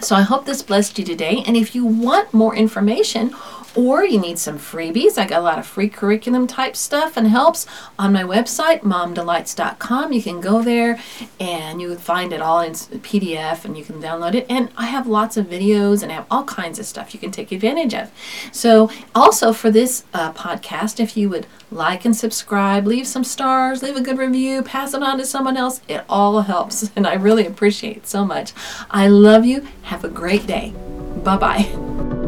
So 0.00 0.16
i 0.16 0.22
hope 0.22 0.46
this 0.46 0.61
blessed 0.62 0.98
you 0.98 1.04
today. 1.04 1.42
And 1.46 1.56
if 1.56 1.74
you 1.74 1.84
want 1.84 2.32
more 2.32 2.54
information 2.54 3.34
or 3.74 4.04
you 4.04 4.20
need 4.20 4.38
some 4.38 4.58
freebies. 4.58 5.18
I 5.18 5.26
got 5.26 5.40
a 5.40 5.42
lot 5.42 5.58
of 5.58 5.66
free 5.66 5.88
curriculum 5.88 6.46
type 6.46 6.76
stuff 6.76 7.16
and 7.16 7.28
helps 7.28 7.66
on 7.98 8.12
my 8.12 8.22
website, 8.22 8.80
momdelights.com. 8.80 10.12
You 10.12 10.22
can 10.22 10.40
go 10.40 10.62
there 10.62 10.98
and 11.40 11.80
you 11.80 11.88
would 11.88 12.00
find 12.00 12.32
it 12.32 12.40
all 12.40 12.60
in 12.60 12.72
PDF 12.72 13.64
and 13.64 13.76
you 13.76 13.84
can 13.84 14.00
download 14.00 14.34
it. 14.34 14.46
And 14.48 14.70
I 14.76 14.86
have 14.86 15.06
lots 15.06 15.36
of 15.36 15.46
videos 15.46 16.02
and 16.02 16.10
I 16.10 16.16
have 16.16 16.26
all 16.30 16.44
kinds 16.44 16.78
of 16.78 16.86
stuff 16.86 17.14
you 17.14 17.20
can 17.20 17.30
take 17.30 17.52
advantage 17.52 17.94
of. 17.94 18.10
So, 18.52 18.90
also 19.14 19.52
for 19.52 19.70
this 19.70 20.04
uh, 20.14 20.32
podcast, 20.32 21.00
if 21.00 21.16
you 21.16 21.28
would 21.30 21.46
like 21.70 22.04
and 22.04 22.16
subscribe, 22.16 22.86
leave 22.86 23.06
some 23.06 23.24
stars, 23.24 23.82
leave 23.82 23.96
a 23.96 24.02
good 24.02 24.18
review, 24.18 24.62
pass 24.62 24.94
it 24.94 25.02
on 25.02 25.18
to 25.18 25.26
someone 25.26 25.56
else, 25.56 25.80
it 25.88 26.04
all 26.08 26.40
helps. 26.42 26.90
And 27.02 27.06
I 27.06 27.14
really 27.14 27.46
appreciate 27.46 27.96
it 27.96 28.06
so 28.06 28.24
much. 28.24 28.52
I 28.90 29.08
love 29.08 29.44
you. 29.44 29.66
Have 29.82 30.04
a 30.04 30.08
great 30.08 30.46
day. 30.46 30.72
Bye 31.24 31.36
bye. 31.36 32.21